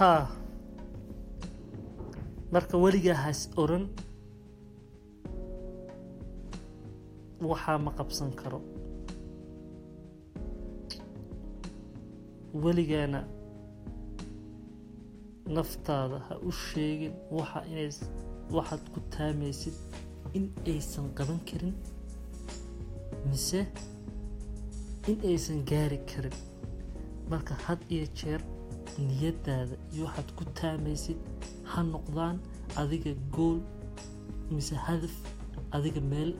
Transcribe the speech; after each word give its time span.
haa. 0.00 0.26
Marka 2.52 2.76
weligaa 2.84 3.14
has 3.24 3.40
oran 3.62 3.84
waxaa 7.50 7.78
ma 7.84 7.90
qabsan 7.98 8.30
karo. 8.40 8.60
Weligaana 12.64 13.20
naftaada 15.56 16.18
ha 16.28 16.34
u 16.48 16.50
sheegin 16.64 17.14
waxa 17.38 17.60
inay 17.72 17.90
waxaad 18.56 18.82
ku 18.94 19.00
taamaysid 19.16 19.76
in 20.36 20.44
aysan 20.72 21.06
qaban 21.18 21.40
karin 21.48 21.74
mise 23.28 23.60
in 25.10 25.18
aysan 25.30 25.58
gaari 25.70 25.98
karin. 26.10 26.36
Marka 27.30 27.54
had 27.64 27.80
iyo 27.94 28.06
jeer 28.18 28.40
niyadaada 28.98 29.76
iyo 29.94 30.04
waxaad 30.06 30.28
ku 30.38 30.44
taamaysid 30.60 31.18
ha 31.70 31.82
noqdaan 31.94 32.36
adiga 32.82 33.12
gool 33.34 33.58
mise 34.54 34.74
hadaf 34.86 35.14
adiga 35.76 36.00
meel 36.12 36.30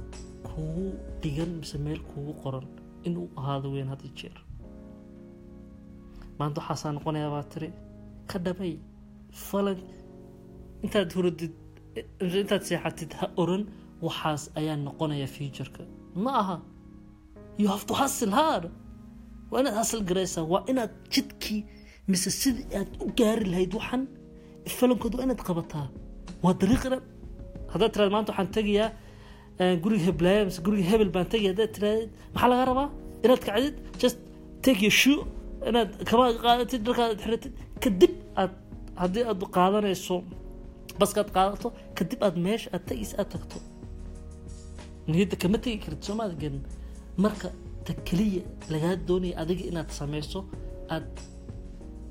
kugu 0.48 0.87
dhigan 1.23 1.51
mise 1.60 1.77
meel 1.87 2.01
kugu 2.10 2.33
qoran. 2.43 2.66
Inuu 3.07 3.29
ahaado 3.41 3.69
weyn 3.74 3.88
had 3.93 4.02
jeer. 4.19 4.37
Maanta 6.38 6.60
waxaasaa 6.60 6.93
noqonayaa 6.97 7.30
baa 7.37 7.45
tiri 7.52 7.69
ka 8.30 8.38
dhamay 8.45 8.73
falan 9.48 9.79
intaad 10.85 11.10
huradid 11.16 11.52
intaad 12.43 12.62
seexatid 12.69 13.10
ha 13.21 13.27
oran 13.43 13.62
waxaas 14.07 14.43
ayaa 14.59 14.77
noqonaya 14.87 15.27
futureka. 15.35 15.82
Ma 16.24 16.32
aha. 16.43 16.57
You 17.60 17.69
have 17.69 17.85
to 17.91 17.95
hustle 18.01 18.32
hard. 18.41 18.65
Waa 19.51 19.60
inaad 19.62 19.77
hasal 19.82 20.01
garaysaa 20.09 20.45
waa 20.52 20.62
inaad 20.71 20.93
jidkii 21.15 21.60
mise 22.12 22.30
sidii 22.41 22.66
aad 22.78 22.91
u 23.05 23.06
gaari 23.20 23.45
lahayd 23.52 23.73
waxan? 23.78 24.02
Falankood 24.78 25.14
waa 25.16 25.24
inaad 25.26 25.43
qabataa. 25.48 25.87
Waa 26.45 26.54
dariiqina 26.60 26.98
haddaad 27.73 27.90
tiraad 27.95 28.12
maanta 28.15 28.30
waxaan 28.32 28.51
tegayaa 28.57 28.88
guriga 29.82 30.04
heblaaya 30.09 30.43
mise 30.48 30.60
guriga 30.66 30.87
hebel 30.93 31.10
baan 31.16 31.26
tegaya 31.32 31.51
haddaad 31.52 31.73
tiraadid 31.76 32.10
maxaa 32.35 32.48
laga 32.52 32.65
rabaa? 32.70 32.88
Inaad 33.24 33.43
kacdid 33.48 33.74
just 34.02 34.18
take 34.65 34.80
your 34.87 34.95
shoe. 35.02 35.20
Inaad 35.70 35.90
kabaa 36.10 36.29
qaadatid 36.46 36.80
dharkaad 36.87 37.12
xiratid 37.24 37.52
kadib 37.85 38.13
aad 38.42 38.52
haddii 39.02 39.24
aad 39.30 39.40
qaadanayso 39.57 40.16
baskaad 41.01 41.29
qaadato 41.37 41.68
kadib 41.98 42.20
aad 42.26 42.37
meesha 42.46 42.68
aad 42.76 42.85
tagis 42.88 43.13
aad 43.20 43.29
tagto. 43.35 43.59
Niyadda 45.10 45.37
kama 45.42 45.59
tegi 45.65 45.79
karid 45.85 46.01
soomaada 46.07 46.35
gelin 46.42 46.63
marka 47.24 47.48
ta 47.87 47.92
keliya 48.09 48.42
lagaa 48.73 48.95
doonaya 49.09 49.35
adiga 49.42 49.65
inaad 49.70 49.90
samayso 49.98 50.40
aad 50.95 51.09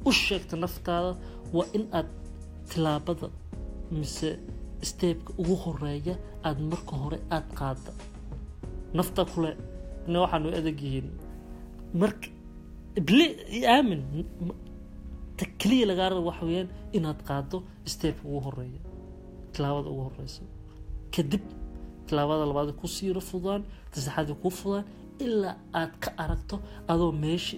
u 0.07 0.11
sheegto 0.11 0.55
naftaada 0.63 1.11
waa 1.55 1.67
in 1.77 1.85
aad 1.97 2.09
tilaabada 2.69 3.27
mise 3.99 4.29
steebka 4.89 5.31
ugu 5.41 5.55
horreeya 5.63 6.15
aad 6.47 6.59
marka 6.71 6.93
hore 7.03 7.17
aad 7.35 7.47
qaada 7.59 7.91
nafta 8.97 9.21
kule 9.31 9.51
ina 10.07 10.17
waxaanu 10.23 10.47
adag 10.59 10.77
yihiin 10.85 11.09
marka 12.01 12.27
aamin 13.75 14.01
ta 15.37 15.45
keliya 15.59 15.85
lagaa 15.91 16.09
raba 16.11 16.21
waxa 16.29 16.43
weeyaan 16.49 16.69
inaad 16.97 17.19
qaado 17.29 17.57
steebka 17.93 18.23
ugu 18.29 18.39
horreeya 18.45 18.79
tilaabada 19.53 19.89
ugu 19.93 20.01
horeysa 20.07 20.41
kadib 21.15 21.43
tilaabada 22.07 22.43
labaad 22.49 22.69
ku 22.79 22.87
siiro 22.95 23.21
fudaan 23.29 23.61
ta 23.91 23.97
saxaad 24.05 24.29
ku 24.41 24.49
fudaan 24.59 24.85
ilaa 25.25 25.55
aad 25.79 25.91
ka 26.03 26.09
aragto 26.23 26.55
adoo 26.91 27.11
meeshi 27.23 27.57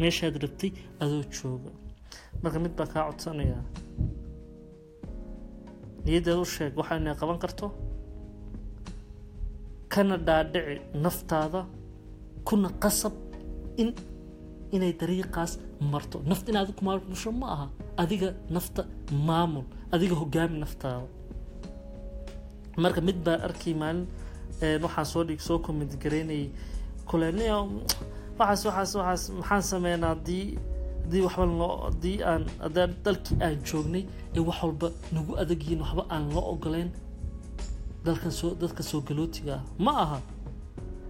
meeshaad 0.00 0.34
rabtay 0.44 0.70
adoo 1.02 1.22
jooga. 1.36 1.70
Marka 2.42 2.58
mid 2.64 2.72
baa 2.78 2.86
kaa 2.92 3.04
codsanayaa 3.08 3.62
niyaddeed 6.04 6.38
u 6.44 6.46
sheeg 6.54 6.72
waxa 6.80 6.94
inay 7.00 7.14
qaban 7.20 7.38
karto 7.42 7.66
kana 9.92 10.16
dhaadhici 10.26 10.76
naftaada 11.04 11.60
kuna 12.48 12.68
qasab 12.82 13.14
in 13.82 13.90
inay 14.74 14.92
dariiqaas 15.00 15.52
marto. 15.92 16.16
Naft 16.30 16.44
inaad 16.50 16.68
ku 16.76 16.82
maamusho 16.86 17.30
ma 17.40 17.46
aha 17.54 17.66
adiga 18.02 18.28
nafta 18.54 18.82
maamul 19.28 19.66
adiga 19.94 20.14
hogaami 20.20 20.56
naftaada. 20.64 21.06
Marka 22.82 23.00
mid 23.08 23.18
baan 23.26 23.40
arkay 23.46 23.74
maalin 23.82 24.06
waxaan 24.84 25.06
soo 25.12 25.22
dhig 25.28 25.40
soo 25.48 25.58
comment 25.66 25.92
garaynayay 26.02 26.46
kule 27.08 27.28
waxaas 28.38 28.64
waxaas 28.66 28.94
waxaas 28.94 29.22
maxaan 29.38 29.62
sameynaa 29.72 30.08
haddii 30.14 30.46
haddii 31.02 31.22
waxba 31.26 31.44
haddii 31.86 32.16
aan 32.30 32.42
haddaan 32.64 32.90
dalkii 33.04 33.36
aan 33.46 33.56
joognay 33.68 34.04
ee 34.36 34.40
wax 34.48 34.58
walba 34.62 34.88
nagu 35.12 35.32
adag 35.42 35.60
yihiin 35.62 35.80
waxba 35.84 36.02
aan 36.14 36.24
loo 36.34 36.44
ogoleyn 36.52 36.90
dalkan 38.04 38.32
soo 38.32 38.50
dadka 38.60 38.82
soo 38.82 39.00
galootiga 39.08 39.56
ma 39.78 39.92
aha. 40.04 40.18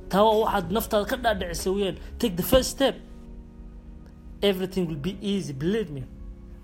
Taa 0.08 0.22
waa 0.24 0.38
waxaad 0.44 0.66
naftaada 0.76 1.04
ka 1.10 1.16
dhaadhicisa 1.16 1.70
weyaan. 1.70 1.96
Take 2.18 2.34
the 2.36 2.42
first 2.42 2.70
step. 2.76 2.96
Everything 4.42 4.84
will 4.88 5.02
be 5.08 5.12
easy 5.20 5.52
believe 5.52 5.90
me. 5.96 6.02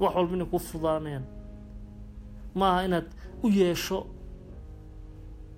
Wax 0.01 0.15
walba 0.17 0.33
inay 0.37 0.47
ku 0.53 0.59
fudaanayaan. 0.59 1.25
Ma 2.55 2.65
aha 2.71 2.81
inaad 2.89 3.07
u 3.45 3.49
yeesho 3.61 4.07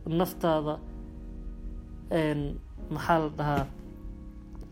naftaada 0.07 0.75
maxaa 2.91 3.19
la 3.19 3.29
dhahaa 3.39 3.67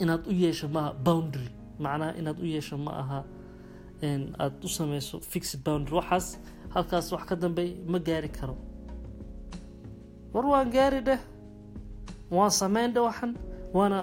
inaad 0.05 0.23
u 0.31 0.33
yeesho 0.45 0.67
maaha 0.75 0.93
boundary. 1.07 1.49
Macnaha 1.85 2.13
inaad 2.21 2.39
u 2.45 2.47
yeesho 2.55 2.77
ma 2.85 2.93
aha 3.03 3.21
aada 4.43 4.57
u 4.67 4.69
sameyso 4.69 5.21
fixed 5.33 5.61
boundary. 5.67 5.95
Waxaas 6.01 6.27
halkaas 6.75 7.07
wax 7.13 7.25
ka 7.29 7.35
dambey 7.43 7.71
ma 7.93 7.99
gaari 7.99 8.29
karo. 8.39 8.57
War 10.33 10.47
waan 10.53 10.71
gaari 10.77 11.01
dheh 11.09 11.21
waan 12.37 12.51
sameyn 12.61 12.93
dheh 12.95 13.03
waxan 13.09 13.33
waana 13.77 13.99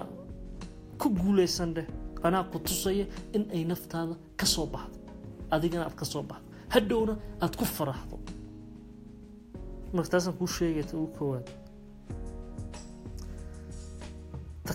ku 1.00 1.08
guuleysan 1.20 1.74
dheh. 1.76 1.86
Anaa 2.26 2.44
ku 2.52 2.58
tusaya 2.58 3.06
in 3.36 3.44
ay 3.54 3.64
naftaada 3.70 4.14
ka 4.40 4.46
soo 4.46 4.66
baxdo 4.66 4.98
adigana 5.54 5.84
aad 5.86 5.94
ka 6.00 6.04
soo 6.04 6.22
baxdo. 6.22 6.46
Hadhowna 6.74 7.14
aada 7.42 7.56
ku 7.58 7.64
faraxdo. 7.76 8.16
Marka 9.94 10.10
taasaan 10.12 10.36
kuu 10.38 10.46
sheegayta 10.56 10.94
ugu 10.96 11.08
koowaad 11.18 11.46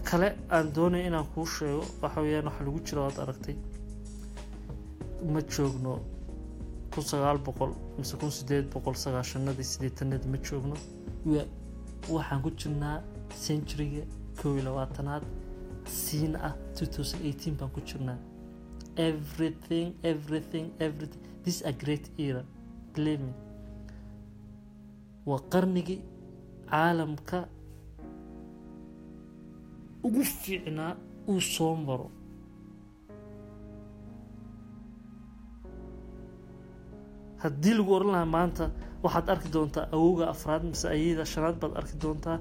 kale 0.09 0.27
aan 0.55 0.67
doonaya 0.75 1.07
inaan 1.09 1.27
kuu 1.33 1.45
sheego 1.55 1.83
waxa 2.01 2.21
weyaan 2.25 2.45
waxa 2.49 2.63
lagu 2.67 2.79
jiro 2.87 3.01
waad 3.05 3.17
aragtay. 3.23 3.55
Ma 5.33 5.39
joogno 5.53 5.93
kun 6.93 7.03
sagaal 7.11 7.37
boqol 7.47 7.71
mise 7.97 8.15
kun 8.21 8.31
sideed 8.37 8.65
boqol 8.73 8.95
sagaashanadii 9.03 9.67
sideetanadii 9.73 10.29
ma 10.33 10.37
joogno. 10.47 10.75
Waxaan 12.15 12.41
ku 12.45 12.49
jirnaa 12.61 12.97
centuryga 13.45 14.03
koob 14.39 14.55
iyo 14.57 14.63
labaatanaad 14.67 15.23
siina 15.99 16.37
ah 16.47 16.53
baan 17.59 17.71
ku 17.75 17.81
jirnaa. 17.89 18.17
Everything 19.09 19.87
everything 20.11 20.65
everything. 20.85 21.21
This 21.43 21.61
a 21.71 21.71
great 21.81 22.05
era 22.27 22.43
believe 22.93 23.21
me. 23.27 23.33
Waa 25.29 25.39
qarnigii 25.53 25.99
caalamka 26.71 27.39
ugu 30.07 30.21
fiicnaa 30.39 30.93
uu 31.31 31.41
soo 31.53 31.73
maro. 31.87 32.07
Haddii 37.43 37.73
lagu 37.77 37.91
oran 37.97 38.09
lahaa 38.13 38.29
maanta 38.35 38.65
waxaad 39.03 39.27
arki 39.33 39.49
doontaa 39.55 39.85
awowga 39.95 40.25
afraad 40.33 40.63
mise 40.71 40.85
ayada 40.95 41.23
shanaad 41.33 41.55
baad 41.61 41.73
arki 41.81 41.95
doontaa 42.03 42.37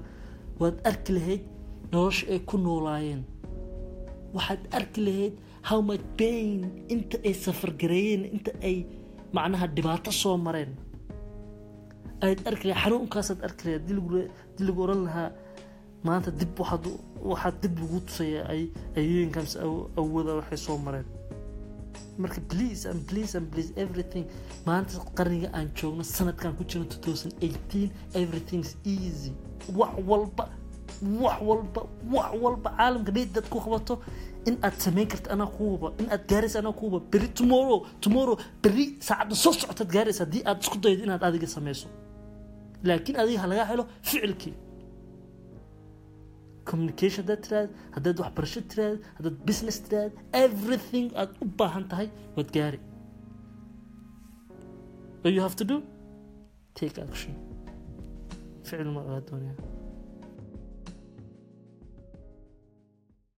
waad 0.61 0.77
arki 0.89 1.11
lahayd 1.17 1.43
nolosha 1.93 2.25
ay 2.33 2.39
ku 2.49 2.55
noolaayeen. 2.65 3.21
Waxaad 4.35 4.61
arki 4.77 4.99
lahayd 5.07 5.33
how 5.69 5.79
much 5.89 6.05
pain 6.19 6.59
inta 6.93 7.17
ay 7.27 7.33
safargareeyeen 7.45 8.23
inta 8.35 8.51
ay 8.69 8.77
macnaha 9.35 9.65
dhibaato 9.75 10.11
soo 10.21 10.35
mareen. 10.45 10.71
Ayaad 12.23 12.41
arki 12.49 12.65
lahayd 12.69 12.83
xanuunkaasaad 12.83 13.39
arki 13.47 13.61
lahayd. 13.65 13.81
Haddii 13.85 14.65
lagu 14.67 14.79
oran 14.85 15.01
lahaa 15.07 15.29
maanta 16.03 16.31
dib 16.31 16.59
waxaad 16.59 17.55
dib 17.61 17.79
lagu 17.79 17.99
tusaya 18.07 18.41
ay 18.49 18.69
ayooyinka 18.95 19.39
mise 19.41 19.57
awooda 19.97 20.35
waxay 20.39 20.57
soo 20.57 20.77
mareen. 20.77 21.05
Marka 22.17 22.41
please 22.49 22.85
and 22.89 23.05
please 23.07 23.35
and 23.37 23.51
please 23.51 23.71
everything. 23.77 24.25
Maanta 24.65 24.97
qarniga 25.17 25.49
aan 25.53 25.69
joogno 25.75 26.03
sanadkan 26.03 26.55
ku 26.57 26.63
jirno 26.63 26.85
two 26.89 26.99
thousand 27.05 27.33
eighteen 27.41 27.91
everything 28.13 28.59
is 28.61 28.75
easy. 28.83 29.33
Wax 29.73 29.93
walba 30.09 30.49
wax 31.21 31.37
walba 31.41 31.81
wax 32.11 32.31
walba 32.41 32.69
caalamka 32.77 33.11
dad 33.11 33.45
ku 33.49 33.59
qabato. 33.59 33.99
In 34.47 34.57
aad 34.63 34.79
samayn 34.79 35.07
karta 35.07 35.29
anaa 35.35 35.47
kuuba 35.57 35.91
in 35.99 36.07
aad 36.09 36.23
gaaraysa 36.27 36.59
anaa 36.59 36.71
kuuba 36.73 36.99
beri 37.11 37.27
tomorrow 37.27 37.85
tomorrow 38.01 38.37
beri 38.63 38.95
saacadda 38.99 39.35
soo 39.35 39.51
socotaad 39.53 39.89
gaaraysa 39.95 40.23
haddii 40.23 40.43
aad 40.45 40.61
isku 40.63 40.77
daydo 40.79 41.03
inaad 41.03 41.23
adiga 41.23 41.47
samayso. 41.47 41.87
Laakiin 42.83 43.17
adiga 43.19 43.39
ha 43.43 43.47
lagaa 43.47 43.65
helo 43.71 43.83
ficilkii 44.01 44.53
communication 46.69 47.21
haddaad 47.23 47.41
tiraad 47.47 47.69
haddaad 47.95 48.17
waxbarasho 48.23 48.61
tiraad 48.71 48.97
haddaad 49.17 49.37
business 49.49 49.77
tiraad 49.87 50.11
everything 50.45 51.05
aad 51.21 51.31
u 51.43 51.45
baahan 51.61 51.85
tahay 51.93 52.07
waad 52.37 52.49
gaari. 52.57 52.79
You 55.37 55.41
have 55.47 55.57
to 55.61 55.65
do? 55.71 55.77
Take 56.79 56.97
action. 57.07 57.33
Ficil 58.67 58.89
ma 58.95 59.01
laga 59.07 59.21
doonayaa 59.29 59.76